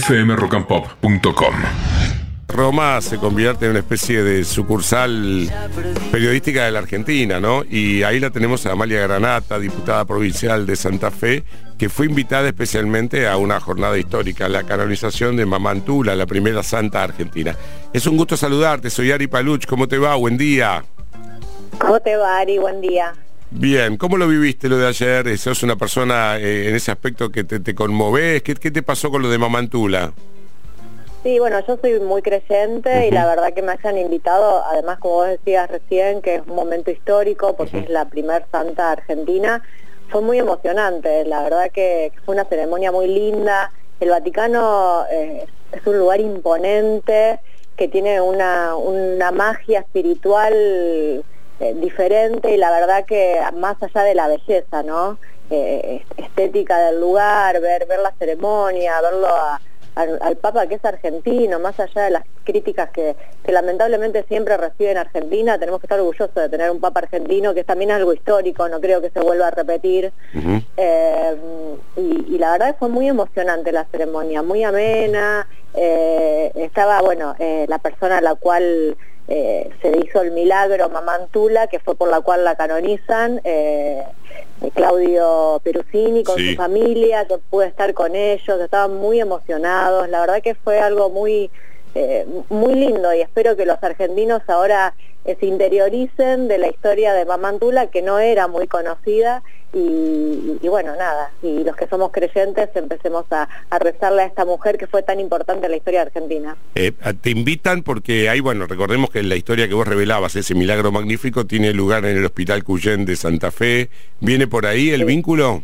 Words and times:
fmrockandpop.com. 0.00 1.54
Roma 2.48 3.00
se 3.00 3.18
convierte 3.18 3.64
en 3.64 3.72
una 3.72 3.80
especie 3.80 4.22
de 4.22 4.44
sucursal 4.44 5.50
periodística 6.10 6.64
de 6.64 6.70
la 6.70 6.80
Argentina, 6.80 7.40
¿no? 7.40 7.62
Y 7.64 8.02
ahí 8.02 8.20
la 8.20 8.30
tenemos 8.30 8.64
a 8.66 8.72
Amalia 8.72 9.02
Granata, 9.02 9.58
diputada 9.58 10.04
provincial 10.04 10.66
de 10.66 10.76
Santa 10.76 11.10
Fe, 11.10 11.44
que 11.78 11.88
fue 11.88 12.06
invitada 12.06 12.48
especialmente 12.48 13.26
a 13.26 13.36
una 13.38 13.58
jornada 13.58 13.96
histórica, 13.98 14.48
la 14.48 14.64
canonización 14.64 15.36
de 15.36 15.46
Mamantula, 15.46 16.14
la 16.14 16.26
primera 16.26 16.62
santa 16.62 17.02
argentina. 17.02 17.56
Es 17.92 18.06
un 18.06 18.16
gusto 18.16 18.36
saludarte, 18.36 18.90
soy 18.90 19.12
Ari 19.12 19.26
Paluch, 19.26 19.66
¿cómo 19.66 19.88
te 19.88 19.98
va? 19.98 20.14
Buen 20.14 20.36
día. 20.36 20.84
¿Cómo 21.78 22.00
te 22.00 22.16
va, 22.16 22.38
Ari? 22.38 22.58
Buen 22.58 22.80
día. 22.80 23.14
Bien, 23.54 23.98
¿cómo 23.98 24.16
lo 24.16 24.26
viviste 24.26 24.68
lo 24.68 24.78
de 24.78 24.88
ayer? 24.88 25.36
¿Sos 25.36 25.62
una 25.62 25.76
persona 25.76 26.38
eh, 26.38 26.70
en 26.70 26.74
ese 26.74 26.90
aspecto 26.90 27.30
que 27.30 27.44
te, 27.44 27.60
te 27.60 27.74
conmoves? 27.74 28.42
¿Qué, 28.42 28.54
¿Qué, 28.54 28.70
te 28.70 28.82
pasó 28.82 29.10
con 29.10 29.22
lo 29.22 29.28
de 29.28 29.36
Mamantula? 29.36 30.12
Sí, 31.22 31.38
bueno, 31.38 31.60
yo 31.66 31.76
soy 31.80 32.00
muy 32.00 32.22
creyente 32.22 33.06
y 33.06 33.10
la 33.10 33.26
verdad 33.26 33.52
que 33.52 33.60
me 33.60 33.72
hayan 33.72 33.98
invitado, 33.98 34.64
además 34.64 34.98
como 34.98 35.16
vos 35.16 35.28
decías 35.28 35.70
recién, 35.70 36.22
que 36.22 36.36
es 36.36 36.42
un 36.46 36.56
momento 36.56 36.90
histórico 36.90 37.54
porque 37.54 37.80
es 37.80 37.90
la 37.90 38.06
primer 38.06 38.46
santa 38.50 38.90
argentina, 38.90 39.62
fue 40.08 40.22
muy 40.22 40.38
emocionante, 40.38 41.24
la 41.26 41.42
verdad 41.42 41.70
que, 41.70 42.10
fue 42.24 42.34
una 42.34 42.46
ceremonia 42.46 42.90
muy 42.90 43.06
linda, 43.06 43.70
el 44.00 44.08
Vaticano 44.08 45.04
eh, 45.12 45.44
es 45.70 45.86
un 45.86 45.98
lugar 45.98 46.20
imponente, 46.20 47.38
que 47.76 47.86
tiene 47.86 48.20
una, 48.20 48.74
una 48.76 49.30
magia 49.30 49.80
espiritual 49.80 51.22
eh, 51.62 51.74
diferente 51.74 52.52
y 52.52 52.56
la 52.56 52.72
verdad 52.72 53.04
que 53.04 53.40
más 53.56 53.80
allá 53.80 54.02
de 54.02 54.16
la 54.16 54.26
belleza, 54.26 54.82
¿no? 54.82 55.16
Eh, 55.48 56.04
estética 56.16 56.76
del 56.86 56.98
lugar, 56.98 57.60
ver, 57.60 57.86
ver 57.86 58.00
la 58.00 58.12
ceremonia, 58.18 59.00
verlo 59.00 59.28
al, 59.94 60.36
Papa 60.38 60.66
que 60.66 60.74
es 60.74 60.84
argentino, 60.84 61.60
más 61.60 61.78
allá 61.78 62.02
de 62.02 62.10
las 62.10 62.24
críticas 62.42 62.90
que, 62.90 63.14
lamentablemente 63.46 64.24
siempre 64.24 64.56
recibe 64.56 64.90
en 64.90 64.98
Argentina, 64.98 65.56
tenemos 65.56 65.78
que 65.78 65.86
estar 65.86 66.00
orgullosos 66.00 66.34
de 66.34 66.48
tener 66.48 66.68
un 66.68 66.80
Papa 66.80 66.98
argentino, 66.98 67.54
que 67.54 67.60
es 67.60 67.66
también 67.66 67.92
algo 67.92 68.12
histórico, 68.12 68.68
no 68.68 68.80
creo 68.80 69.00
que 69.00 69.10
se 69.10 69.20
vuelva 69.20 69.46
a 69.46 69.50
repetir. 69.52 70.12
Eh, 70.76 71.36
y, 71.96 72.38
la 72.38 72.52
verdad 72.52 72.74
fue 72.76 72.88
muy 72.88 73.06
emocionante 73.06 73.70
la 73.70 73.84
ceremonia, 73.84 74.42
muy 74.42 74.64
amena, 74.64 75.46
estaba, 75.74 77.02
bueno, 77.02 77.36
la 77.38 77.78
persona 77.78 78.18
a 78.18 78.20
la 78.20 78.34
cual 78.34 78.96
eh, 79.34 79.70
se 79.80 79.96
hizo 79.96 80.20
el 80.20 80.32
milagro 80.32 80.90
Mamantula, 80.90 81.66
que 81.66 81.78
fue 81.78 81.94
por 81.94 82.10
la 82.10 82.20
cual 82.20 82.44
la 82.44 82.54
canonizan, 82.54 83.40
eh, 83.44 84.02
Claudio 84.74 85.58
Perusini 85.64 86.22
con 86.22 86.38
su 86.38 86.54
familia, 86.54 87.26
que 87.26 87.38
pude 87.38 87.66
estar 87.66 87.94
con 87.94 88.14
ellos, 88.14 88.60
estaban 88.60 88.94
muy 88.96 89.20
emocionados, 89.20 90.06
la 90.10 90.20
verdad 90.20 90.42
que 90.42 90.54
fue 90.54 90.80
algo 90.80 91.08
muy, 91.08 91.50
eh, 91.94 92.26
muy 92.50 92.74
lindo 92.74 93.14
y 93.14 93.22
espero 93.22 93.56
que 93.56 93.64
los 93.64 93.82
argentinos 93.82 94.42
ahora 94.48 94.92
se 95.24 95.46
interioricen 95.46 96.46
de 96.46 96.58
la 96.58 96.68
historia 96.68 97.14
de 97.14 97.24
Mamantula, 97.24 97.86
que 97.86 98.02
no 98.02 98.18
era 98.18 98.48
muy 98.48 98.66
conocida 98.66 99.42
y, 99.74 100.68
bueno, 100.68 100.94
nada, 100.96 101.30
y 101.42 101.64
los 101.64 101.74
que 101.76 101.86
somos 101.86 102.12
creyentes 102.12 102.68
empecemos 102.74 103.24
a, 103.30 103.48
rezarle 103.78 104.22
a 104.22 104.26
esta 104.26 104.44
mujer 104.44 104.76
que 104.76 104.86
fue 104.86 105.02
tan 105.02 105.18
importante 105.18 105.64
en 105.64 105.70
la 105.70 105.76
historia 105.78 106.00
de 106.00 106.06
Argentina. 106.06 106.56
Eh, 106.74 106.92
te 107.20 107.30
invitan 107.30 107.82
porque 107.82 108.28
hay, 108.28 108.40
bueno, 108.40 108.66
recordemos 108.66 109.08
que 109.10 109.22
la 109.22 109.36
historia 109.36 109.68
que 109.68 109.74
vos 109.74 109.88
revelabas, 109.88 110.36
ese 110.36 110.54
milagro 110.54 110.92
magnífico, 110.92 111.46
tiene 111.46 111.72
lugar 111.72 112.04
en 112.04 112.18
el 112.18 112.24
Hospital 112.24 112.64
Cuyén 112.64 113.06
de 113.06 113.16
Santa 113.16 113.50
Fe. 113.50 113.88
¿Viene 114.20 114.46
por 114.46 114.66
ahí 114.66 114.90
el 114.90 115.04
vínculo? 115.04 115.62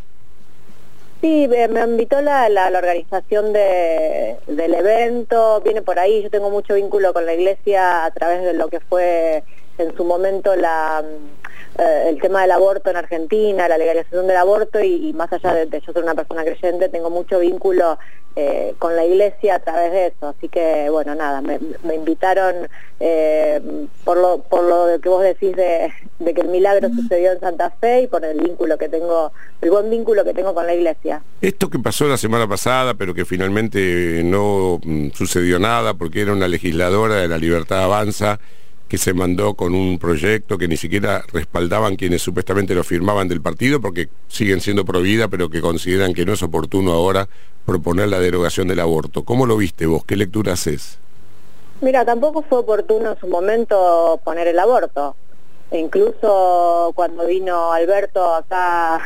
Sí, 1.21 1.49
me 1.49 1.81
invitó 1.81 2.23
la, 2.23 2.49
la, 2.49 2.69
organización 2.69 3.53
del 3.53 4.75
evento, 4.75 5.61
viene 5.65 5.83
por 5.83 5.99
ahí, 5.99 6.23
yo 6.23 6.31
tengo 6.31 6.49
mucho 6.49 6.75
vínculo 6.75 7.13
con 7.13 7.27
la 7.27 7.35
iglesia 7.35 8.05
a 8.05 8.11
través 8.13 8.45
de 8.45 8.53
lo 8.53 8.69
que 8.69 8.79
fue 8.79 9.43
en 9.79 9.97
su 9.97 10.05
momento 10.05 10.55
la 10.57 11.03
eh, 11.79 12.09
el 12.09 12.21
tema 12.21 12.43
del 12.43 12.51
aborto 12.51 12.91
en 12.91 12.97
Argentina, 12.97 13.69
la 13.69 13.79
legalización 13.79 14.27
del 14.27 14.37
aborto 14.37 14.81
y, 14.81 15.13
más 15.13 15.33
allá 15.33 15.55
de, 15.55 15.81
yo 15.81 15.93
ser 15.93 16.03
una 16.03 16.15
persona 16.15 16.43
creyente, 16.43 16.89
tengo 16.89 17.09
mucho 17.09 17.39
vínculo 17.39 17.99
eh, 18.35 18.75
con 18.81 18.97
la 18.97 19.05
iglesia 19.05 19.57
a 19.57 19.59
través 19.61 19.93
de 19.93 20.07
eso. 20.09 20.27
Así 20.27 20.49
que, 20.49 20.91
bueno, 20.91 21.15
nada, 21.15 21.41
me, 21.41 21.95
invitaron 21.95 22.69
eh, 22.99 23.61
por, 24.03 24.17
lo, 24.17 24.39
por 24.43 24.65
lo 24.65 25.01
que 25.01 25.09
vos 25.09 25.23
decís 25.23 25.55
de, 25.55 25.93
que 26.19 26.41
el 26.41 26.49
milagro 26.49 26.89
sucedió 26.89 27.31
en 27.31 27.39
Santa 27.39 27.71
Fe 27.71 28.03
y 28.03 28.07
por 28.09 28.25
el 28.25 28.41
vínculo 28.41 28.77
que 28.77 28.89
tengo, 28.89 29.31
el 29.61 29.71
buen 29.71 29.89
vínculo 29.89 30.25
que 30.25 30.35
tengo 30.35 30.55
con 30.55 30.67
la 30.67 30.75
iglesia. 30.75 31.23
Esto 31.41 31.71
que 31.71 31.79
pasó 31.79 32.09
la 32.09 32.17
semana 32.17 32.49
pasada, 32.49 32.95
pero 32.95 33.15
que 33.15 33.25
finalmente 33.25 34.23
no 34.25 34.81
mm, 34.83 35.11
sucedió 35.11 35.61
nada 35.61 35.95
porque 35.95 36.23
era 36.23 36.33
una 36.33 36.49
legisladora 36.49 37.15
de 37.17 37.29
la 37.29 37.39
Libertad 37.39 37.85
Avanza, 37.85 38.41
que 38.89 38.99
se 38.99 39.13
mandó 39.13 39.55
con 39.55 39.75
un 39.75 39.99
proyecto 39.99 40.57
que 40.57 40.67
ni 40.67 40.77
siquiera 40.77 41.23
respaldaban 41.33 41.97
quienes 41.97 42.23
supuestamente 42.23 42.75
lo 42.75 42.83
firmaban 42.83 43.29
del 43.29 43.43
partido 43.43 43.81
porque 43.81 44.09
siguen 44.29 44.61
siendo 44.61 44.85
pro 44.85 45.03
vida, 45.03 45.29
pero 45.29 45.51
que 45.51 45.61
consideran 45.61 46.15
que 46.15 46.25
no 46.25 46.33
es 46.33 46.43
oportuno 46.43 46.93
ahora 46.93 47.29
proponer 47.67 48.09
la 48.09 48.19
derogación 48.19 48.67
del 48.69 48.81
aborto. 48.81 49.25
¿Cómo 49.25 49.45
lo 49.45 49.57
viste 49.59 49.85
vos? 49.85 50.05
¿Qué 50.05 50.17
lectura 50.17 50.55
haces? 50.55 50.99
Mira, 51.83 52.05
tampoco 52.05 52.43
fue 52.43 52.59
oportuno 52.59 53.13
en 53.13 53.21
su 53.21 53.29
momento 53.29 54.19
poner 54.25 54.49
el 54.49 54.59
aborto. 54.59 55.15
Incluso 55.71 56.93
cuando 56.95 57.27
vino 57.27 57.73
Alberto 57.73 58.35
acá 58.35 59.01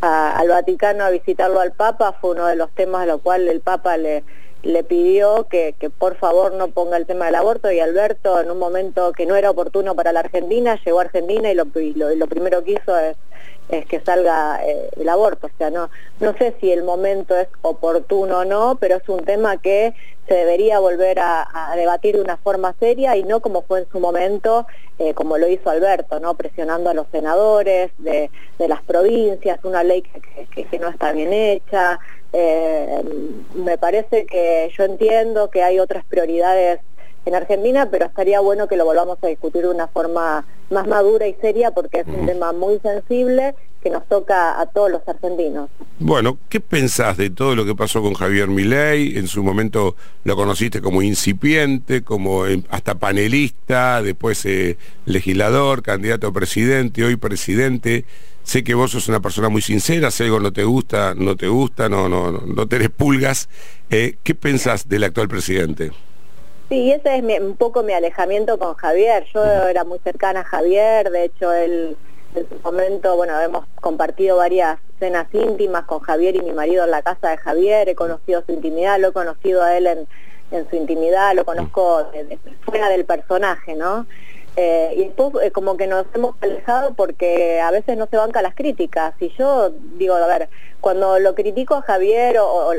al 0.00 0.48
Vaticano 0.48 1.04
a 1.04 1.10
visitarlo 1.10 1.60
al 1.60 1.72
Papa, 1.72 2.16
fue 2.18 2.30
uno 2.30 2.46
de 2.46 2.56
los 2.56 2.70
temas 2.70 3.02
a 3.02 3.06
los 3.06 3.20
cuales 3.20 3.52
el 3.52 3.60
Papa 3.60 3.98
le, 3.98 4.24
le 4.62 4.84
pidió 4.84 5.46
que, 5.48 5.74
por 5.98 6.16
favor 6.16 6.52
no 6.52 6.68
ponga 6.68 6.96
el 6.96 7.06
tema 7.06 7.26
del 7.26 7.34
aborto 7.36 7.70
y 7.70 7.80
Alberto 7.80 8.40
en 8.40 8.50
un 8.50 8.58
momento 8.58 9.12
que 9.12 9.26
no 9.26 9.36
era 9.36 9.50
oportuno 9.50 9.94
para 9.94 10.12
la 10.12 10.20
Argentina, 10.20 10.78
llegó 10.84 10.98
a 10.98 11.02
Argentina 11.02 11.50
y 11.50 11.54
lo, 11.54 11.64
lo, 11.64 12.26
primero 12.26 12.62
que 12.62 12.72
hizo 12.72 12.98
es, 12.98 13.16
que 13.86 14.00
salga 14.00 14.60
eh, 14.66 14.90
el 14.96 15.08
aborto. 15.08 15.46
O 15.46 15.50
sea, 15.56 15.70
no, 15.70 15.90
no 16.18 16.36
sé 16.36 16.54
si 16.60 16.72
el 16.72 16.82
momento 16.82 17.36
es 17.36 17.48
oportuno 17.62 18.38
o 18.38 18.44
no, 18.44 18.76
pero 18.80 18.96
es 18.96 19.08
un 19.08 19.24
tema 19.24 19.58
que 19.58 19.94
se 20.30 20.36
debería 20.36 20.78
volver 20.78 21.18
a, 21.18 21.72
debatir 21.74 22.14
de 22.14 22.22
una 22.22 22.36
forma 22.36 22.72
seria 22.78 23.16
y 23.16 23.24
no 23.24 23.40
como 23.40 23.62
fue 23.62 23.80
en 23.80 23.88
su 23.90 23.98
momento, 23.98 24.64
eh, 25.00 25.12
como 25.12 25.38
lo 25.38 25.48
hizo 25.48 25.70
Alberto, 25.70 26.20
¿no? 26.20 26.34
presionando 26.34 26.88
a 26.88 26.94
los 26.94 27.08
senadores 27.10 27.90
de, 27.98 28.30
las 28.58 28.80
provincias, 28.82 29.58
una 29.64 29.82
ley 29.82 30.02
que 30.02 30.78
no 30.78 30.88
está 30.88 31.10
bien 31.10 31.32
hecha. 31.32 31.98
Eh, 32.32 33.02
me 33.54 33.76
parece 33.76 34.24
que 34.24 34.70
yo 34.78 34.84
entiendo 34.84 35.50
que 35.50 35.64
hay 35.64 35.80
otras 35.80 36.04
prioridades 36.04 36.78
en 37.26 37.34
Argentina, 37.34 37.88
pero 37.90 38.06
estaría 38.06 38.38
bueno 38.38 38.68
que 38.68 38.76
lo 38.76 38.84
volvamos 38.84 39.18
a 39.22 39.26
discutir 39.26 39.62
de 39.62 39.70
una 39.70 39.88
forma 39.88 40.46
más 40.70 40.86
madura 40.86 41.26
y 41.26 41.34
seria 41.34 41.72
porque 41.72 42.00
es 42.00 42.06
un 42.06 42.26
tema 42.26 42.52
muy 42.52 42.78
sensible 42.78 43.56
que 43.82 43.90
nos 43.90 44.06
toca 44.08 44.60
a 44.60 44.66
todos 44.66 44.90
los 44.90 45.06
argentinos. 45.08 45.70
Bueno, 45.98 46.38
¿qué 46.48 46.60
pensás 46.60 47.16
de 47.16 47.30
todo 47.30 47.54
lo 47.54 47.64
que 47.64 47.74
pasó 47.74 48.02
con 48.02 48.14
Javier 48.14 48.48
Milei? 48.48 49.16
En 49.16 49.26
su 49.26 49.42
momento 49.42 49.96
lo 50.24 50.36
conociste 50.36 50.80
como 50.80 51.02
incipiente, 51.02 52.02
como 52.02 52.46
eh, 52.46 52.62
hasta 52.70 52.96
panelista, 52.96 54.02
después 54.02 54.44
eh, 54.44 54.76
legislador, 55.06 55.82
candidato 55.82 56.28
a 56.28 56.32
presidente, 56.32 57.04
hoy 57.04 57.16
presidente. 57.16 58.04
Sé 58.42 58.64
que 58.64 58.74
vos 58.74 58.90
sos 58.90 59.08
una 59.08 59.20
persona 59.20 59.48
muy 59.48 59.62
sincera, 59.62 60.10
si 60.10 60.24
algo 60.24 60.40
no 60.40 60.52
te 60.52 60.64
gusta, 60.64 61.14
no 61.14 61.36
te 61.36 61.48
gusta, 61.48 61.88
no, 61.88 62.08
no, 62.08 62.32
no 62.32 62.68
tenés 62.68 62.90
pulgas. 62.90 63.48
Eh, 63.90 64.16
¿Qué 64.22 64.34
pensás 64.34 64.88
del 64.88 65.04
actual 65.04 65.28
presidente? 65.28 65.92
Sí, 66.68 66.92
ese 66.92 67.18
es 67.18 67.40
un 67.40 67.56
poco 67.56 67.82
mi 67.82 67.92
alejamiento 67.92 68.58
con 68.58 68.74
Javier. 68.74 69.24
Yo 69.34 69.44
era 69.44 69.84
muy 69.84 69.98
cercana 69.98 70.40
a 70.40 70.44
Javier, 70.44 71.10
de 71.10 71.24
hecho 71.24 71.52
él 71.52 71.96
en 72.34 72.48
su 72.48 72.54
momento, 72.62 73.16
bueno, 73.16 73.40
hemos 73.40 73.64
compartido 73.80 74.36
varias 74.36 74.78
cenas 74.98 75.26
íntimas 75.32 75.84
con 75.84 76.00
Javier 76.00 76.36
y 76.36 76.42
mi 76.42 76.52
marido 76.52 76.84
en 76.84 76.90
la 76.90 77.02
casa 77.02 77.30
de 77.30 77.36
Javier, 77.38 77.88
he 77.88 77.94
conocido 77.94 78.42
su 78.46 78.52
intimidad, 78.52 78.98
lo 79.00 79.08
he 79.08 79.12
conocido 79.12 79.62
a 79.62 79.76
él 79.76 79.86
en, 79.86 80.06
su 80.68 80.76
intimidad, 80.76 81.34
lo 81.34 81.44
conozco 81.44 82.10
fuera 82.62 82.88
del 82.88 83.04
personaje, 83.04 83.76
¿no? 83.76 84.06
Eh, 84.56 84.94
y 84.96 85.04
después 85.04 85.32
eh, 85.44 85.52
como 85.52 85.76
que 85.76 85.86
nos 85.86 86.06
hemos 86.12 86.34
alejado 86.40 86.94
porque 86.94 87.60
a 87.60 87.70
veces 87.70 87.96
no 87.96 88.06
se 88.06 88.16
banca 88.16 88.42
las 88.42 88.54
críticas. 88.54 89.14
Y 89.20 89.30
yo 89.38 89.70
digo, 89.96 90.14
a 90.14 90.26
ver, 90.26 90.48
cuando 90.80 91.18
lo 91.18 91.34
critico 91.34 91.76
a 91.76 91.82
Javier 91.82 92.38
o, 92.40 92.72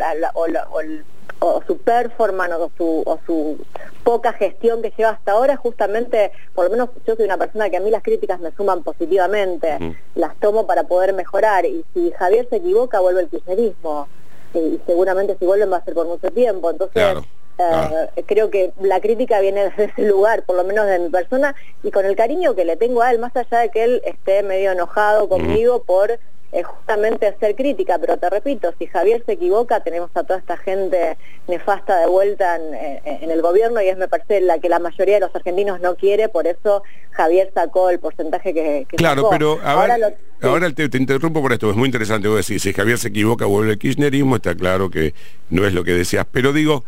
su 1.65 1.77
performance 1.77 2.53
o 2.53 2.71
su, 2.77 3.03
o 3.05 3.19
su 3.25 3.57
poca 4.03 4.33
gestión 4.33 4.81
que 4.81 4.93
lleva 4.95 5.11
hasta 5.11 5.31
ahora, 5.31 5.55
justamente, 5.57 6.31
por 6.53 6.65
lo 6.65 6.71
menos 6.71 6.89
yo 7.05 7.15
soy 7.15 7.25
una 7.25 7.37
persona 7.37 7.69
que 7.69 7.77
a 7.77 7.79
mí 7.79 7.89
las 7.89 8.03
críticas 8.03 8.39
me 8.39 8.51
suman 8.51 8.83
positivamente, 8.83 9.95
las 10.15 10.35
tomo 10.37 10.67
para 10.67 10.83
poder 10.83 11.13
mejorar. 11.13 11.65
Y 11.65 11.83
si 11.93 12.11
Javier 12.11 12.47
se 12.49 12.57
equivoca, 12.57 12.99
vuelve 12.99 13.21
el 13.21 13.29
kirchnerismo. 13.29 14.07
Y, 14.53 14.79
seguramente 14.85 15.37
si 15.39 15.45
vuelven 15.45 15.71
va 15.71 15.77
a 15.77 15.85
ser 15.85 15.93
por 15.93 16.07
mucho 16.07 16.31
tiempo. 16.31 16.69
Entonces... 16.69 17.17
Eh, 17.57 18.23
creo 18.25 18.49
que 18.49 18.71
la 18.81 18.99
crítica 19.01 19.39
viene 19.39 19.63
desde 19.69 19.83
ese 19.83 20.01
lugar, 20.03 20.43
por 20.43 20.55
lo 20.55 20.63
menos 20.63 20.87
de 20.87 20.97
mi 20.97 21.09
persona, 21.09 21.53
y 21.83 21.91
con 21.91 22.05
el 22.05 22.15
cariño 22.15 22.55
que 22.55 22.65
le 22.65 22.75
tengo 22.75 23.03
a 23.03 23.11
él, 23.11 23.19
más 23.19 23.35
allá 23.35 23.59
de 23.59 23.69
que 23.69 23.83
él 23.83 24.01
esté 24.03 24.41
medio 24.41 24.71
enojado 24.71 25.29
conmigo 25.29 25.83
por 25.83 26.17
es 26.51 26.65
justamente 26.65 27.33
ser 27.39 27.55
crítica, 27.55 27.97
pero 27.97 28.17
te 28.17 28.29
repito, 28.29 28.73
si 28.77 28.87
Javier 28.87 29.23
se 29.25 29.33
equivoca, 29.33 29.81
tenemos 29.81 30.09
a 30.15 30.23
toda 30.23 30.39
esta 30.39 30.57
gente 30.57 31.17
nefasta 31.47 31.99
de 31.99 32.07
vuelta 32.07 32.57
en, 32.57 33.31
el 33.31 33.41
gobierno 33.41 33.81
y 33.81 33.87
es 33.87 33.97
me 33.97 34.09
parece 34.09 34.41
la 34.41 34.59
que 34.59 34.67
la 34.67 34.79
mayoría 34.79 35.15
de 35.15 35.21
los 35.21 35.35
argentinos 35.35 35.79
no 35.79 35.95
quiere, 35.95 36.27
por 36.27 36.47
eso 36.47 36.83
Javier 37.11 37.51
sacó 37.53 37.89
el 37.89 37.99
porcentaje 37.99 38.53
que, 38.53 38.85
Claro, 38.97 39.29
pero 39.29 39.59
ahora, 39.63 39.97
ahora 40.41 40.69
te, 40.71 40.89
interrumpo 40.97 41.41
por 41.41 41.53
esto, 41.53 41.69
es 41.69 41.75
muy 41.77 41.85
interesante 41.85 42.27
vos 42.27 42.45
decís, 42.45 42.61
si 42.61 42.73
Javier 42.73 42.97
se 42.97 43.07
equivoca 43.07 43.45
vuelve 43.45 43.71
el 43.71 43.79
kirchnerismo, 43.79 44.35
está 44.35 44.53
claro 44.53 44.89
que 44.89 45.13
no 45.49 45.65
es 45.65 45.73
lo 45.73 45.83
que 45.83 45.93
decías, 45.93 46.25
pero 46.29 46.51
digo, 46.51 46.83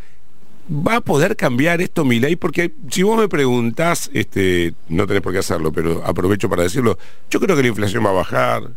¿Va 0.71 0.95
a 0.95 1.01
poder 1.01 1.35
cambiar 1.35 1.81
esto 1.81 2.05
mi 2.05 2.21
ley? 2.21 2.37
Porque 2.37 2.71
si 2.89 3.03
vos 3.03 3.17
me 3.17 3.27
preguntás, 3.27 4.09
este, 4.13 4.73
no 4.87 5.05
tenés 5.05 5.21
por 5.21 5.33
qué 5.33 5.39
hacerlo, 5.39 5.73
pero 5.73 6.01
aprovecho 6.05 6.47
para 6.47 6.63
decirlo, 6.63 6.97
yo 7.29 7.41
creo 7.41 7.57
que 7.57 7.63
la 7.63 7.67
inflación 7.67 8.05
va 8.05 8.11
a 8.11 8.13
bajar, 8.13 8.69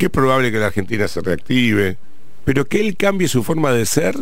que 0.00 0.06
es 0.06 0.10
probable 0.10 0.50
que 0.50 0.56
la 0.56 0.68
Argentina 0.68 1.06
se 1.08 1.20
reactive, 1.20 1.98
pero 2.46 2.64
que 2.64 2.80
él 2.80 2.96
cambie 2.96 3.28
su 3.28 3.44
forma 3.44 3.70
de 3.70 3.84
ser 3.84 4.16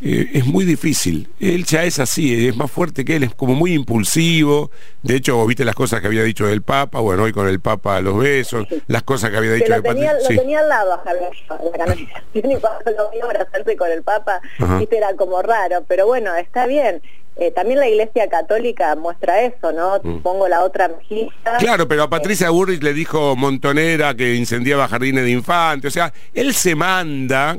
eh, 0.00 0.30
es 0.34 0.46
muy 0.46 0.64
difícil. 0.64 1.28
Él 1.40 1.64
ya 1.64 1.82
es 1.82 1.98
así, 1.98 2.46
es 2.46 2.54
más 2.54 2.70
fuerte 2.70 3.04
que 3.04 3.16
él, 3.16 3.24
es 3.24 3.34
como 3.34 3.56
muy 3.56 3.72
impulsivo. 3.72 4.70
De 5.02 5.16
hecho, 5.16 5.44
viste 5.44 5.64
las 5.64 5.74
cosas 5.74 6.00
que 6.00 6.06
había 6.06 6.22
dicho 6.22 6.46
del 6.46 6.62
Papa, 6.62 7.00
bueno, 7.00 7.24
hoy 7.24 7.32
con 7.32 7.48
el 7.48 7.58
Papa 7.58 8.00
los 8.00 8.16
besos, 8.16 8.68
las 8.86 9.02
cosas 9.02 9.30
que 9.30 9.38
había 9.38 9.54
dicho 9.54 9.72
del 9.72 9.82
Papa. 9.82 9.98
Lo 9.98 10.28
tenía 10.28 10.60
al 10.60 10.68
lado 10.68 10.92
a 10.92 10.98
Javier, 10.98 11.98
y 12.34 12.42
cuando 12.42 12.90
lo 12.96 13.10
vio 13.10 13.24
abrazarse 13.24 13.76
con 13.76 13.90
el 13.90 14.04
Papa, 14.04 14.40
viste, 14.78 14.96
era 14.96 15.12
como 15.16 15.42
raro, 15.42 15.84
pero 15.88 16.06
bueno, 16.06 16.36
está 16.36 16.68
bien. 16.68 17.02
Eh, 17.38 17.50
también 17.50 17.80
la 17.80 17.88
Iglesia 17.88 18.28
Católica 18.28 18.96
muestra 18.96 19.42
eso, 19.42 19.70
¿no? 19.72 20.00
Mm. 20.02 20.20
Pongo 20.20 20.48
la 20.48 20.62
otra 20.64 20.88
mejilla. 20.88 21.30
Claro, 21.58 21.86
pero 21.86 22.04
a 22.04 22.10
Patricia 22.10 22.48
Burrich 22.48 22.82
le 22.82 22.94
dijo 22.94 23.36
Montonera 23.36 24.14
que 24.14 24.34
incendiaba 24.34 24.88
jardines 24.88 25.24
de 25.24 25.30
infantes. 25.30 25.88
O 25.88 25.92
sea, 25.92 26.12
él 26.32 26.54
se 26.54 26.74
manda. 26.74 27.58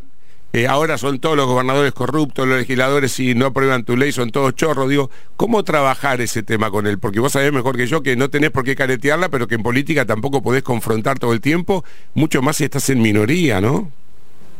Eh, 0.53 0.65
ahora 0.65 0.97
son 0.97 1.19
todos 1.19 1.35
los 1.35 1.45
gobernadores 1.45 1.91
corruptos, 1.91 2.47
los 2.47 2.57
legisladores, 2.57 3.11
si 3.11 3.35
no 3.35 3.47
aprueban 3.47 3.83
tu 3.83 3.95
ley, 3.97 4.11
son 4.11 4.31
todos 4.31 4.55
chorros. 4.55 4.89
Digo, 4.89 5.11
¿cómo 5.35 5.63
trabajar 5.63 6.21
ese 6.21 6.41
tema 6.41 6.71
con 6.71 6.87
él? 6.87 6.97
Porque 6.97 7.19
vos 7.19 7.33
sabés 7.33 7.51
mejor 7.51 7.77
que 7.77 7.85
yo 7.85 8.01
que 8.01 8.15
no 8.15 8.29
tenés 8.29 8.49
por 8.49 8.63
qué 8.63 8.75
caretearla, 8.75 9.29
pero 9.29 9.47
que 9.47 9.55
en 9.55 9.61
política 9.61 10.05
tampoco 10.05 10.41
podés 10.41 10.63
confrontar 10.63 11.19
todo 11.19 11.33
el 11.33 11.41
tiempo, 11.41 11.83
mucho 12.15 12.41
más 12.41 12.55
si 12.55 12.63
estás 12.63 12.89
en 12.89 13.01
minoría, 13.01 13.61
¿no? 13.61 13.91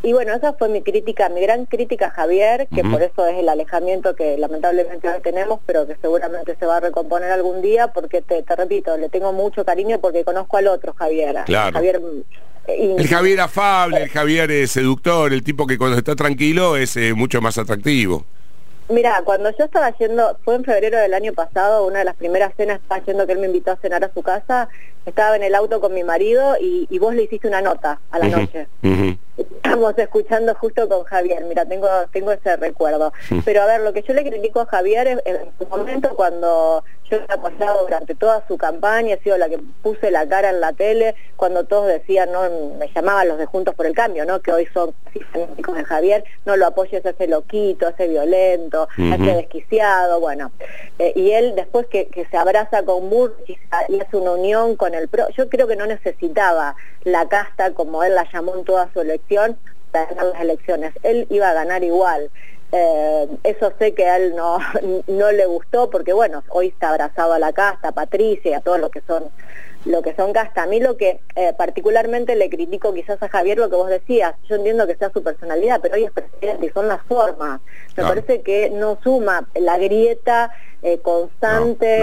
Y 0.07 0.13
bueno, 0.13 0.33
esa 0.33 0.54
fue 0.54 0.69
mi 0.69 0.81
crítica, 0.81 1.27
mi 1.27 1.42
gran 1.42 1.65
crítica 1.65 2.07
a 2.07 2.12
Javier, 2.12 2.69
que 2.74 2.81
por 2.81 3.01
eso 3.01 3.27
es 3.27 3.39
el 3.39 3.50
alejamiento 3.50 4.15
que 4.15 4.38
lamentablemente 4.38 5.09
hoy 5.09 5.19
tenemos, 5.21 5.59
pero 5.65 5.86
que 5.86 5.98
seguramente 6.01 6.56
se 6.57 6.65
va 6.65 6.77
a 6.77 6.80
recomponer 6.80 7.30
algún 7.30 7.62
día, 7.62 7.89
porque 7.89 8.21
te, 8.21 8.42
repito, 8.56 8.95
le 8.95 9.09
tengo 9.09 9.33
mucho 9.33 9.65
cariño 9.65 10.00
porque 10.00 10.24
conozco 10.24 10.56
al 10.56 10.68
otro 10.68 10.94
Javier. 10.94 11.44
Javier 11.45 12.00
eh, 12.68 12.95
el 12.98 13.06
Javier 13.06 13.42
afable, 13.42 14.04
el 14.04 14.09
Javier 14.09 14.50
es 14.50 14.71
seductor, 14.71 15.33
el 15.33 15.44
tipo 15.44 15.68
que 15.68 15.77
cuando 15.77 15.98
está 15.98 16.15
tranquilo 16.15 16.77
es 16.77 16.95
eh, 16.95 17.13
mucho 17.13 17.42
más 17.42 17.57
atractivo. 17.57 18.24
Mira, 18.88 19.21
cuando 19.25 19.50
yo 19.57 19.65
estaba 19.65 19.89
yendo, 19.98 20.38
fue 20.45 20.56
en 20.56 20.63
febrero 20.63 21.00
del 21.00 21.15
año 21.15 21.33
pasado, 21.33 21.86
una 21.86 22.00
de 22.00 22.06
las 22.06 22.15
primeras 22.15 22.54
cenas, 22.56 22.80
estaba 22.81 23.04
yendo 23.04 23.27
que 23.27 23.33
él 23.33 23.39
me 23.39 23.48
invitó 23.48 23.71
a 23.71 23.75
cenar 23.75 24.06
a 24.06 24.13
su 24.13 24.24
casa, 24.24 24.69
estaba 25.06 25.36
en 25.36 25.44
el 25.44 25.54
auto 25.54 25.81
con 25.81 25.94
mi 25.94 26.06
marido 26.06 26.56
y, 26.62 26.98
vos 26.98 27.13
le 27.13 27.24
hiciste 27.24 27.50
una 27.50 27.62
nota 27.62 28.00
a 28.09 28.19
la 28.19 28.30
noche. 28.30 28.68
Estamos 29.38 29.98
escuchando 29.98 30.56
justo 30.56 30.89
con 30.89 31.04
Javier, 31.04 31.44
mira, 31.45 31.66
tengo, 31.66 31.88
tengo 32.12 32.31
ese 32.31 32.56
recuerdo. 32.56 33.13
Pero 33.45 33.62
a 33.62 33.66
ver, 33.66 33.81
lo 33.81 33.94
que 33.94 34.01
yo 34.01 34.13
le 34.13 34.28
critico 34.28 34.62
a 34.62 34.66
Javier 34.66 35.07
es 35.07 35.19
en 35.25 35.51
su 35.60 35.68
momento 35.68 36.10
cuando 36.16 36.84
yo 37.10 37.18
he 37.18 37.34
apoyado 37.34 37.84
durante 37.84 38.16
toda 38.16 38.44
su 38.48 38.57
campaña, 38.57 39.16
he 39.16 39.19
sido 39.19 39.38
la 39.38 39.48
que 39.48 39.60
puse 39.81 40.12
la 40.12 40.28
cara 40.28 40.50
en 40.50 40.60
la 40.60 40.74
tele, 40.74 41.16
cuando 41.36 41.63
todos 41.63 41.88
decían, 41.88 42.31
no, 42.31 42.42
me 42.78 42.89
llamaban 42.94 43.28
los 43.28 43.38
de 43.38 43.45
Juntos 43.45 43.75
por 43.75 43.86
el 43.86 43.94
Cambio, 43.94 44.25
¿no? 44.25 44.42
Que 44.42 44.51
hoy 44.51 44.68
son 44.74 44.94
fanáticos 45.31 45.75
de 45.75 45.86
Javier, 45.86 46.24
no 46.45 46.57
lo 46.57 46.68
apoyes 46.68 47.06
a 47.06 47.12
ese 47.12 47.28
loquito, 47.28 47.88
a 47.88 47.92
ese 47.92 48.07
violento, 48.07 48.88
a 48.98 49.16
ese 49.16 49.36
desquiciado, 49.36 50.19
bueno. 50.19 50.51
Eh, 51.00 51.13
y 51.16 51.31
él 51.31 51.54
después 51.56 51.88
que, 51.88 52.10
se 52.30 52.38
abraza 52.38 52.83
con 52.83 53.10
Burch 53.10 53.36
y 53.48 53.57
hace 54.01 54.18
una 54.18 54.31
unión 54.31 54.75
con 54.75 54.94
el 54.94 55.07
PRO, 55.07 55.30
yo 55.30 55.48
creo 55.50 55.68
que 55.68 55.75
no 55.75 55.86
necesitaba 55.86 56.75
la 57.04 57.30
casta, 57.30 57.74
como 57.74 58.04
él 58.04 58.16
la 58.16 58.30
llamó 58.31 58.56
en 58.56 58.66
toda 58.66 58.90
su 58.94 59.01
elección, 59.01 59.27
ganar 59.28 59.58
las 59.94 60.42
elecciones. 60.42 60.94
Él 61.04 61.28
iba 61.30 61.50
a 61.50 61.54
ganar 61.54 61.84
igual. 61.84 62.30
Eh, 62.72 63.28
eso 63.44 63.72
sé 63.80 63.94
que 63.94 64.06
a 64.06 64.18
él 64.18 64.36
no, 64.36 64.60
no 65.08 65.31
le 65.31 65.46
gustó 65.46 65.90
porque 65.90 66.14
bueno, 66.14 66.44
hoy 66.50 66.68
está 66.68 66.90
abrazado 66.90 67.34
a 67.34 67.40
la 67.40 67.54
casta, 67.54 67.90
a 67.90 67.92
Patricia 67.94 68.52
y 68.52 68.54
a 68.54 68.62
todos 68.62 68.80
los 68.80 68.92
que 68.92 69.02
son 69.02 69.25
lo 69.86 70.02
que 70.02 70.14
son 70.16 70.34
casta. 70.34 70.64
A 70.64 70.68
mí 70.68 70.81
lo 70.81 70.98
que 70.98 71.22
eh, 71.36 71.54
particularmente 71.58 72.36
le 72.36 72.50
critico 72.50 72.94
quizás 72.94 73.22
a 73.24 73.30
Javier 73.30 73.58
lo 73.58 73.69
que 73.69 73.78
vos 73.78 73.88
decías, 73.88 74.36
yo 74.50 74.56
entiendo 74.56 74.86
que 74.86 74.96
sea 74.96 75.12
su 75.12 75.24
personalidad, 75.24 75.80
pero 75.81 75.96
hoy 75.96 76.04
es 76.04 76.12
presidente 76.12 76.66
y 76.66 76.69
son 76.72 76.90
las 76.90 77.02
formas. 77.04 77.62
Me 77.96 78.04
parece 78.04 78.42
que 78.42 78.69
no 78.69 78.98
suma 79.02 79.48
la 79.56 79.78
grieta 79.78 80.52
eh, 80.81 81.00
constante 81.00 82.02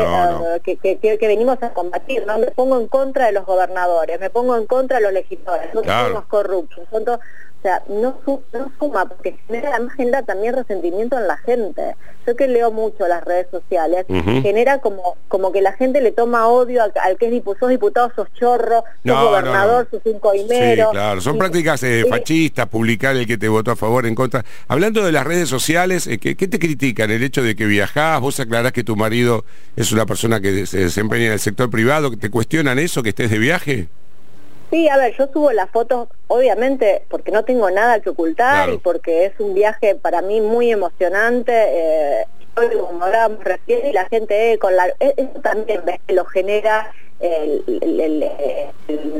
que, 0.64 0.76
que, 0.78 1.28
venimos 1.28 1.62
a 1.62 1.74
combatir. 1.74 2.26
¿no? 2.26 2.38
Me 2.38 2.50
pongo 2.52 2.80
en 2.80 2.88
contra 2.88 3.26
de 3.26 3.32
los 3.32 3.44
gobernadores, 3.44 4.18
me 4.18 4.30
pongo 4.30 4.56
en 4.56 4.66
contra 4.66 4.96
de 4.96 5.02
los 5.02 5.12
legisladores, 5.12 5.74
no 5.74 5.82
somos 5.84 6.24
corruptos, 6.26 6.88
son 6.90 7.04
todos 7.04 7.20
sea, 7.64 7.82
no, 7.88 8.20
suma, 8.78 9.06
porque 9.06 9.38
genera, 9.46 9.70
además 9.70 9.94
genera 9.96 10.22
también 10.22 10.54
resentimiento 10.54 11.18
en 11.18 11.26
la 11.26 11.38
gente. 11.38 11.96
Yo 12.26 12.36
que 12.36 12.46
leo 12.46 12.70
mucho 12.70 13.08
las 13.08 13.24
redes 13.24 13.46
sociales, 13.50 14.04
genera 14.42 14.78
como, 14.78 15.16
como 15.28 15.50
que 15.50 15.62
la 15.62 15.72
gente 15.72 16.02
le 16.02 16.12
toma 16.12 16.46
odio 16.46 16.82
al, 16.82 17.16
que 17.16 17.26
es 17.26 17.32
diputado, 17.32 17.60
sos 17.60 17.70
diputado, 17.70 18.12
sos 18.14 18.28
chorro, 18.34 18.84
sos 19.06 19.20
gobernador, 19.20 19.88
sos 19.90 20.00
un 20.04 20.18
coimero. 20.18 20.86
Sí, 20.86 20.92
claro, 20.92 21.20
son 21.22 21.38
prácticas 21.38 21.82
eh, 21.82 22.04
fascistas, 22.08 22.66
publicar 22.66 23.16
el 23.16 23.26
que 23.26 23.38
te 23.38 23.48
votó 23.48 23.70
a 23.70 23.76
favor, 23.76 24.04
en 24.04 24.14
contra. 24.14 24.44
Hablando 24.68 25.02
de 25.02 25.12
las 25.12 25.24
redes 25.24 25.48
sociales, 25.48 26.06
eh, 26.06 26.18
¿qué, 26.18 26.34
te 26.34 26.58
critican? 26.58 27.10
¿El 27.10 27.22
hecho 27.22 27.42
de 27.42 27.56
que 27.56 27.64
viajás? 27.64 28.20
¿Vos 28.20 28.40
aclarás 28.40 28.72
que 28.72 28.84
tu 28.84 28.96
marido 28.96 29.44
es 29.76 29.90
una 29.90 30.04
persona 30.04 30.40
que 30.40 30.66
se 30.66 30.80
desempeña 30.80 31.26
en 31.26 31.32
el 31.32 31.40
sector 31.40 31.70
privado? 31.70 32.14
¿Te 32.16 32.30
cuestionan 32.30 32.78
eso, 32.78 33.02
que 33.02 33.10
estés 33.10 33.30
de 33.30 33.38
viaje? 33.38 33.88
Sí, 34.74 34.88
a 34.88 34.96
ver, 34.96 35.14
yo 35.16 35.28
subo 35.32 35.52
las 35.52 35.70
fotos, 35.70 36.08
obviamente, 36.26 37.04
porque 37.08 37.30
no 37.30 37.44
tengo 37.44 37.70
nada 37.70 38.00
que 38.00 38.10
ocultar 38.10 38.70
y 38.70 38.78
porque 38.78 39.26
es 39.26 39.38
un 39.38 39.54
viaje 39.54 39.94
para 39.94 40.20
mí 40.20 40.40
muy 40.40 40.72
emocionante. 40.72 41.52
Eh, 41.54 42.26
como 42.54 43.04
hablábamos 43.04 43.44
recién, 43.44 43.86
y 43.86 43.92
la 43.92 44.06
gente 44.06 44.52
eh, 44.52 44.58
con 44.58 44.74
la... 44.74 44.88
E, 44.98 45.14
eso 45.16 45.40
también 45.42 45.82
ves 45.84 46.00
que 46.04 46.14
lo 46.14 46.24
genera 46.24 46.90
el, 47.20 47.62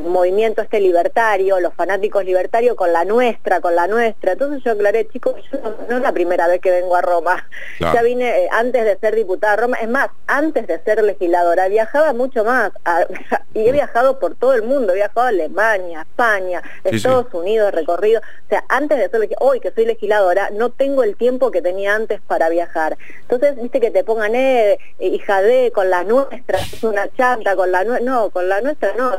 movimiento 0.04 0.62
este 0.62 0.80
libertario, 0.80 1.58
los 1.60 1.74
fanáticos 1.74 2.24
libertarios 2.24 2.76
con 2.76 2.92
la 2.92 3.04
nuestra, 3.04 3.60
con 3.60 3.74
la 3.74 3.86
nuestra. 3.86 4.32
Entonces 4.32 4.62
yo 4.62 4.72
aclaré, 4.72 5.08
chicos, 5.08 5.34
yo 5.50 5.58
no, 5.88 5.96
es 5.96 6.02
la 6.02 6.12
primera 6.12 6.46
vez 6.46 6.60
que 6.60 6.70
vengo 6.70 6.94
a 6.96 7.02
Roma. 7.02 7.48
Ya 7.80 8.02
vine 8.02 8.44
eh, 8.44 8.48
antes 8.52 8.84
de 8.84 8.96
ser 8.98 9.14
diputada 9.14 9.54
a 9.54 9.56
Roma, 9.56 9.78
es 9.80 9.88
más, 9.88 10.08
antes 10.26 10.66
de 10.66 10.78
ser 10.80 11.02
legisladora, 11.02 11.68
viajaba 11.68 12.12
mucho 12.12 12.44
más 12.44 12.72
y 13.54 13.66
he 13.66 13.72
viajado 13.72 14.18
por 14.18 14.34
todo 14.34 14.54
el 14.54 14.62
mundo, 14.62 14.92
he 14.92 14.96
viajado 14.96 15.22
a 15.22 15.28
Alemania, 15.28 16.02
España, 16.02 16.62
Estados 16.84 17.32
Unidos, 17.32 17.72
recorrido. 17.72 18.20
O 18.20 18.48
sea, 18.48 18.64
antes 18.68 18.98
de 18.98 19.08
ser 19.08 19.36
hoy 19.40 19.60
que 19.60 19.70
soy 19.72 19.86
legisladora, 19.86 20.50
no 20.50 20.70
tengo 20.70 21.02
el 21.02 21.16
tiempo 21.16 21.50
que 21.50 21.62
tenía 21.62 21.94
antes 21.94 22.20
para 22.20 22.48
viajar. 22.48 22.96
Entonces, 23.22 23.56
viste 23.60 23.80
que 23.80 23.90
te 23.90 24.04
pongan, 24.04 24.34
eh, 24.34 24.78
hija 25.00 25.42
de, 25.42 25.72
con 25.74 25.90
la 25.90 26.04
nuestra, 26.04 26.58
es 26.58 26.82
una 26.84 27.08
chanta, 27.16 27.56
con 27.56 27.72
la 27.72 27.83
no, 27.84 28.30
con 28.30 28.48
la 28.48 28.60
nuestra 28.60 28.94
no. 28.96 29.12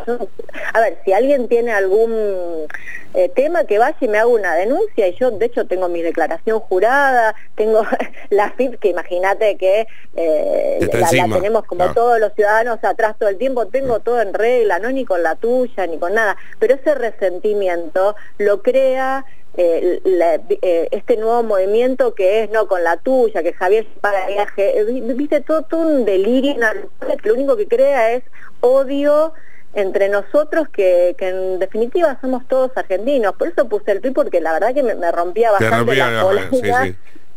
a 0.73 0.79
ver, 0.79 0.97
si 1.05 1.13
alguien 1.13 1.47
tiene 1.47 1.71
algún 1.71 2.67
eh, 3.15 3.29
tema 3.29 3.63
que 3.63 3.79
vaya 3.79 3.95
y 4.01 4.07
me 4.09 4.17
haga 4.17 4.27
una 4.27 4.55
denuncia, 4.55 5.07
y 5.07 5.15
yo 5.15 5.31
de 5.31 5.45
hecho 5.45 5.65
tengo 5.65 5.87
mi 5.87 6.01
declaración 6.01 6.59
jurada, 6.59 7.33
tengo 7.55 7.83
la 8.29 8.51
FIP 8.51 8.77
que 8.79 8.89
imagínate 8.89 9.55
que 9.55 9.87
eh, 10.17 10.89
la, 10.91 11.09
tenemos 11.09 11.63
como 11.63 11.93
todos 11.93 12.19
los 12.19 12.33
ciudadanos 12.33 12.83
atrás 12.83 13.15
todo 13.17 13.29
el 13.29 13.37
tiempo, 13.37 13.67
tengo 13.67 14.01
todo 14.01 14.21
en 14.21 14.33
regla, 14.33 14.79
no 14.79 14.91
ni 14.91 15.05
con 15.05 15.23
la 15.23 15.35
tuya, 15.35 15.87
ni 15.87 15.97
con 15.97 16.13
nada, 16.13 16.35
pero 16.59 16.75
ese 16.75 16.93
resentimiento 16.93 18.17
lo 18.37 18.61
crea 18.61 19.25
eh, 19.57 20.89
este 20.91 21.15
nuevo 21.15 21.41
movimiento 21.41 22.13
que 22.15 22.43
es 22.43 22.49
no 22.49 22.67
con 22.67 22.83
la 22.83 22.97
tuya, 22.97 23.41
que 23.41 23.53
Javier 23.53 23.85
se 23.93 23.99
paga 24.01 24.27
viaje, 24.27 24.83
viste 25.15 25.39
todo, 25.39 25.61
todo 25.61 25.87
un 25.87 26.03
delirio, 26.03 26.55
que 26.99 27.29
lo 27.29 27.35
único 27.35 27.55
que 27.55 27.67
crea 27.69 28.11
es 28.11 28.23
odio 28.59 29.33
entre 29.75 30.09
nosotros 30.09 30.67
que, 30.69 31.15
en 31.19 31.59
definitiva 31.59 32.17
somos 32.21 32.47
todos 32.47 32.71
argentinos. 32.75 33.35
Por 33.35 33.49
eso 33.49 33.67
puse 33.67 33.91
el 33.91 34.01
tweet 34.01 34.13
porque 34.13 34.41
la 34.41 34.53
verdad 34.53 34.73
que 34.73 34.83
me, 34.83 35.11
rompía 35.11 35.51
bastante 35.51 35.95
la 35.95 36.95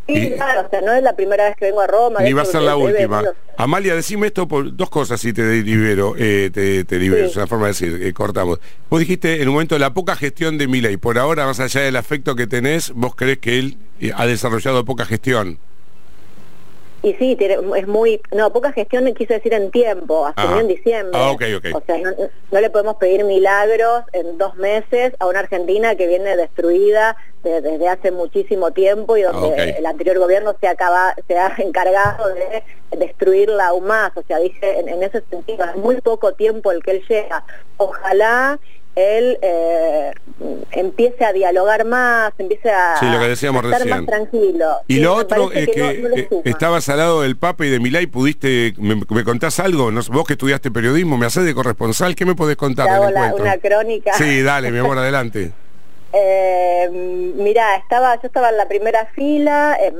Sí, 0.08 0.32
claro, 0.36 0.66
o 0.66 0.70
sea, 0.70 0.80
no 0.80 0.92
es 0.92 1.02
la 1.02 1.14
primera 1.14 1.44
vez 1.44 1.56
que 1.56 1.66
vengo 1.66 1.82
a 1.82 1.86
Roma. 1.86 2.20
Ni 2.20 2.32
va 2.32 2.42
a 2.42 2.46
ser 2.46 2.62
la 2.62 2.76
última. 2.76 3.22
Amalia, 3.56 3.94
decime 3.94 4.28
esto 4.28 4.48
por 4.48 4.74
dos 4.74 4.88
cosas 4.88 5.20
si 5.20 5.32
te 5.32 5.62
libero, 5.62 6.14
eh, 6.16 6.50
te, 6.52 6.98
libero, 6.98 7.26
es 7.26 7.36
una 7.36 7.46
forma 7.46 7.66
de 7.66 7.72
decir, 7.72 8.00
eh, 8.02 8.12
cortamos. 8.12 8.58
Vos 8.88 9.00
dijiste 9.00 9.42
en 9.42 9.48
un 9.48 9.54
momento 9.54 9.78
la 9.78 9.92
poca 9.92 10.16
gestión 10.16 10.56
de 10.56 10.64
y 10.64 10.96
por 10.96 11.18
ahora, 11.18 11.44
más 11.44 11.60
allá 11.60 11.80
del 11.82 11.96
afecto 11.96 12.36
que 12.36 12.46
tenés, 12.46 12.92
vos 12.94 13.14
crees 13.14 13.38
que 13.38 13.58
él 13.58 13.76
eh, 14.00 14.12
ha 14.14 14.26
desarrollado 14.26 14.84
poca 14.84 15.04
gestión. 15.04 15.58
Y 17.00 17.14
sí, 17.14 17.36
es 17.40 17.86
muy, 17.86 18.20
no, 18.32 18.52
poca 18.52 18.72
gestión 18.72 19.12
quise 19.14 19.34
decir 19.34 19.54
en 19.54 19.70
tiempo, 19.70 20.26
asumió 20.26 20.60
en 20.60 20.68
diciembre. 20.68 21.12
Ah, 21.14 21.32
o 21.32 21.82
sea, 21.86 21.98
no, 22.50 22.60
le 22.60 22.70
podemos 22.70 22.96
pedir 22.96 23.24
milagros 23.24 24.02
en 24.12 24.36
dos 24.36 24.56
meses 24.56 25.14
a 25.20 25.26
una 25.26 25.40
Argentina 25.40 25.94
que 25.94 26.08
viene 26.08 26.36
destruida 26.36 27.16
desde 27.44 27.88
hace 27.88 28.10
muchísimo 28.10 28.72
tiempo 28.72 29.16
y 29.16 29.22
donde 29.22 29.76
el 29.78 29.86
anterior 29.86 30.18
gobierno 30.18 30.56
se, 30.60 30.66
acaba, 30.66 31.14
se 31.28 31.38
ha 31.38 31.54
encargado 31.58 32.34
de 32.34 32.64
destruirla 32.96 33.68
aún 33.68 33.86
más. 33.86 34.10
O 34.16 34.22
sea, 34.24 34.38
dije, 34.38 34.80
en, 34.80 34.88
en 34.88 35.02
ese 35.04 35.22
sentido, 35.30 35.64
es 35.66 35.76
muy 35.76 36.00
poco 36.00 36.32
tiempo 36.32 36.72
el 36.72 36.82
que 36.82 36.90
él 36.90 37.04
llega. 37.08 37.44
Ojalá 37.76 38.58
él 38.98 39.38
eh, 39.42 40.12
empiece 40.72 41.24
a 41.24 41.32
dialogar 41.32 41.84
más, 41.84 42.32
empiece 42.36 42.68
a, 42.68 42.94
estar 42.94 43.86
más 43.86 44.06
tranquilo. 44.06 44.66
Y 44.88 44.98
lo 44.98 45.14
otro 45.14 45.52
es 45.52 45.68
que, 45.68 45.90
eh, 46.16 46.28
estabas 46.44 46.88
al 46.88 46.98
lado 46.98 47.22
del 47.22 47.36
Papa 47.36 47.64
y 47.64 47.70
de 47.70 47.78
Milay, 47.78 48.06
pudiste, 48.06 48.74
me, 48.78 49.24
contás 49.24 49.60
algo, 49.60 49.92
no, 49.92 50.00
vos 50.10 50.26
que 50.26 50.32
estudiaste 50.32 50.72
periodismo, 50.72 51.16
me 51.16 51.26
haces 51.26 51.44
de 51.44 51.54
corresponsal, 51.54 52.16
¿qué 52.16 52.26
me 52.26 52.34
podés 52.34 52.56
contar? 52.56 52.88
una 52.98 53.56
crónica. 53.58 54.12
Sí, 54.14 54.42
dale, 54.42 54.72
mi 54.72 54.78
amor, 54.78 54.98
adelante. 54.98 55.52
Eh, 56.10 56.88
mira, 57.36 57.76
estaba, 57.76 58.14
yo 58.14 58.28
estaba 58.28 58.48
en 58.48 58.56
la 58.56 58.66
primera 58.66 59.04
fila, 59.14 59.76
em, 59.78 59.94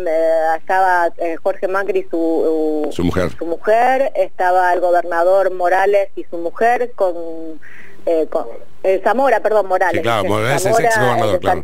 estaba 0.57 1.13
Jorge 1.43 1.69
Macri 1.69 2.07
su, 2.11 2.89
su 2.91 3.05
mujer. 3.05 3.33
su 3.39 3.45
mujer, 3.45 4.11
estaba 4.15 4.73
el 4.73 4.81
gobernador 4.81 5.53
Morales 5.53 6.09
y 6.17 6.25
su 6.25 6.39
mujer 6.39 6.93
con 6.97 7.61
eh, 8.07 8.27
con, 8.29 8.47
eh, 8.83 9.01
Zamora, 9.03 9.41
perdón, 9.41 9.67
Morales. 9.67 10.03
claro, 10.03 10.25
Morales 10.25 10.65
es 10.65 10.79
ex 10.79 10.99
gobernador, 10.99 11.41
claro. 11.41 11.63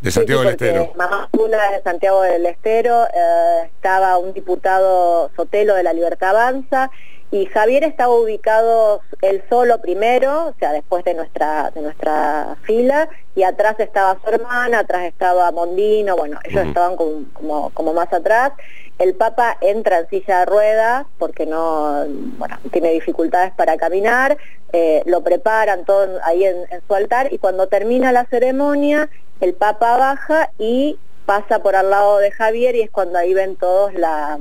de 0.00 0.10
Santiago 0.10 0.42
del 0.42 0.50
Estero. 0.50 0.92
Mamá 0.96 1.28
de 1.32 1.82
Santiago 1.82 2.22
del 2.22 2.46
Estero, 2.46 3.04
eh, 3.06 3.70
estaba 3.74 4.18
un 4.18 4.32
diputado 4.32 5.30
Sotelo 5.36 5.74
de 5.74 5.82
la 5.82 5.92
Libertad 5.92 6.30
Avanza 6.30 6.90
y 7.30 7.46
Javier 7.46 7.84
estaba 7.84 8.14
ubicado 8.14 9.00
él 9.20 9.42
solo 9.48 9.80
primero, 9.80 10.48
o 10.48 10.54
sea, 10.58 10.72
después 10.72 11.04
de 11.04 11.14
nuestra, 11.14 11.70
de 11.70 11.82
nuestra 11.82 12.56
fila, 12.62 13.08
y 13.34 13.42
atrás 13.42 13.76
estaba 13.78 14.18
su 14.22 14.30
hermana, 14.30 14.80
atrás 14.80 15.04
estaba 15.04 15.50
Mondino, 15.50 16.16
bueno, 16.16 16.38
ellos 16.44 16.66
estaban 16.66 16.96
como, 16.96 17.70
como, 17.70 17.92
más 17.92 18.12
atrás. 18.12 18.52
El 18.98 19.14
Papa 19.14 19.58
entra 19.60 19.98
en 19.98 20.08
silla 20.08 20.40
de 20.40 20.46
ruedas 20.46 21.06
porque 21.18 21.44
no, 21.46 22.04
bueno, 22.38 22.58
tiene 22.72 22.92
dificultades 22.92 23.52
para 23.52 23.76
caminar, 23.76 24.38
eh, 24.72 25.02
lo 25.04 25.22
preparan 25.22 25.84
todo 25.84 26.18
ahí 26.24 26.44
en, 26.44 26.64
su 26.86 26.94
altar 26.94 27.32
y 27.32 27.38
cuando 27.38 27.66
termina 27.66 28.12
la 28.12 28.24
ceremonia, 28.26 29.10
el 29.40 29.52
Papa 29.52 29.96
baja 29.98 30.50
y 30.58 30.98
pasa 31.26 31.58
por 31.58 31.74
al 31.74 31.90
lado 31.90 32.18
de 32.18 32.30
Javier 32.30 32.76
y 32.76 32.82
es 32.82 32.90
cuando 32.90 33.18
ahí 33.18 33.34
ven 33.34 33.56
todos 33.56 33.92
la, 33.94 34.38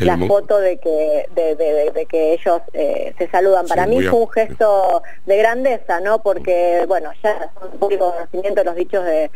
la 0.00 0.18
foto 0.18 0.58
de 0.58 0.78
que, 0.78 1.28
de, 1.34 2.06
que 2.08 2.32
ellos 2.32 2.60
eh, 2.72 3.14
se 3.18 3.28
saludan. 3.28 3.66
Para 3.66 3.86
mí 3.86 4.02
fue 4.02 4.20
un 4.20 4.30
gesto 4.30 5.02
de 5.26 5.36
grandeza, 5.36 6.00
¿no? 6.00 6.20
Porque, 6.20 6.84
bueno, 6.86 7.10
ya 7.22 7.50
son 7.58 7.70
público 7.78 8.12
conocimiento 8.12 8.64
los 8.64 8.74
dichos 8.74 9.04
de, 9.04 9.30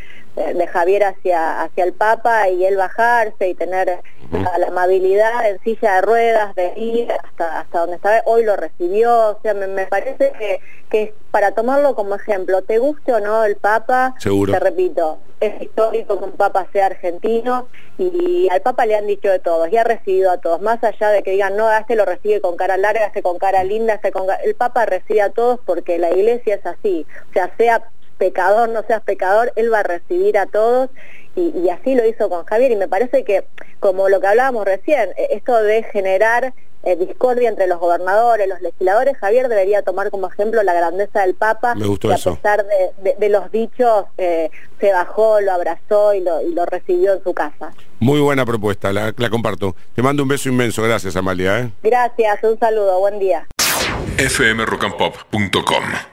Javier 0.72 1.04
hacia, 1.04 1.62
hacia 1.62 1.84
el 1.84 1.92
Papa 1.92 2.48
y 2.48 2.64
él 2.64 2.76
bajarse 2.76 3.48
y 3.48 3.54
tener 3.54 4.00
la, 4.30 4.66
amabilidad 4.68 5.50
en 5.50 5.60
silla 5.60 5.96
de 5.96 6.02
ruedas 6.02 6.54
de 6.54 6.72
ir 6.76 7.12
hasta, 7.12 7.60
hasta 7.60 7.80
donde 7.80 7.96
estaba. 7.96 8.22
Hoy 8.24 8.44
lo 8.44 8.56
recibió, 8.56 9.30
o 9.30 9.38
sea, 9.42 9.52
me, 9.54 9.86
parece 9.86 10.32
que, 10.38 10.60
que 10.90 11.14
para 11.30 11.52
tomarlo 11.52 11.94
como 11.94 12.14
ejemplo, 12.14 12.62
te 12.62 12.78
guste 12.78 13.12
o 13.12 13.20
no 13.20 13.44
el 13.44 13.56
Papa, 13.56 14.14
Seguro. 14.18 14.52
te 14.52 14.60
repito, 14.60 15.18
es 15.40 15.60
histórico 15.60 16.18
que 16.18 16.24
un 16.24 16.32
Papa 16.32 16.66
sea 16.72 16.86
argentino 16.86 17.66
y 17.98 18.48
al 18.50 18.60
Papa 18.62 18.86
le 18.86 18.96
han 18.96 19.06
dicho 19.06 19.28
de 19.28 19.38
todos 19.38 19.70
y 19.72 19.76
ha 19.76 19.84
recibido 19.84 20.30
a 20.30 20.38
todos, 20.38 20.51
más 20.60 20.82
allá 20.84 21.10
de 21.10 21.22
que 21.22 21.32
digan, 21.32 21.56
no, 21.56 21.72
este 21.72 21.96
lo 21.96 22.04
recibe 22.04 22.40
con 22.40 22.56
cara 22.56 22.76
larga, 22.76 23.06
este 23.06 23.22
con 23.22 23.38
cara 23.38 23.64
linda, 23.64 23.94
este 23.94 24.12
con 24.12 24.26
El 24.44 24.54
Papa 24.54 24.86
recibe 24.86 25.22
a 25.22 25.30
todos 25.30 25.60
porque 25.64 25.98
la 25.98 26.10
iglesia 26.10 26.56
es 26.56 26.66
así, 26.66 27.06
o 27.30 27.32
sea, 27.32 27.50
sea 27.56 27.88
pecador, 28.18 28.68
no 28.68 28.82
seas 28.84 29.02
pecador, 29.02 29.52
él 29.56 29.72
va 29.72 29.80
a 29.80 29.82
recibir 29.82 30.38
a 30.38 30.46
todos 30.46 30.90
y, 31.34 31.52
y 31.58 31.70
así 31.70 31.94
lo 31.94 32.06
hizo 32.06 32.28
con 32.28 32.44
Javier. 32.44 32.70
Y 32.70 32.76
me 32.76 32.86
parece 32.86 33.24
que, 33.24 33.44
como 33.80 34.08
lo 34.08 34.20
que 34.20 34.28
hablábamos 34.28 34.64
recién, 34.64 35.10
e, 35.16 35.28
esto 35.32 35.60
de 35.60 35.82
generar 35.82 36.54
eh, 36.82 36.96
discordia 36.96 37.48
entre 37.48 37.66
los 37.66 37.78
gobernadores, 37.78 38.48
los 38.48 38.60
legisladores, 38.60 39.16
Javier 39.18 39.48
debería 39.48 39.82
tomar 39.82 40.10
como 40.10 40.28
ejemplo 40.28 40.62
la 40.62 40.74
grandeza 40.74 41.22
del 41.22 41.34
Papa, 41.34 41.74
Me 41.74 41.86
gustó 41.86 42.08
que 42.08 42.14
a 42.14 42.16
pesar 42.16 42.64
de, 42.66 43.28
los 43.28 43.50
dichos 43.52 44.06
eh, 44.18 44.50
se 44.80 44.92
bajó, 44.92 45.40
lo 45.40 45.52
abrazó 45.52 46.14
y 46.14 46.20
lo, 46.20 46.66
recibió 46.66 47.14
en 47.14 47.22
su 47.22 47.34
casa. 47.34 47.72
Muy 48.00 48.20
buena 48.20 48.44
propuesta, 48.44 48.92
la, 48.92 49.12
comparto. 49.30 49.76
Te 49.94 50.02
mando 50.02 50.22
un 50.22 50.28
beso 50.28 50.48
inmenso, 50.48 50.82
gracias 50.82 51.16
Amalia. 51.16 51.60
¿eh? 51.60 51.70
Gracias, 51.82 52.42
un 52.42 52.58
saludo, 52.58 52.98
buen 52.98 53.18
día. 53.18 53.46
fmrockandpop.com 54.16 56.11